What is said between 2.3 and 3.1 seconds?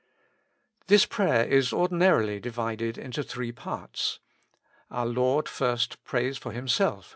divided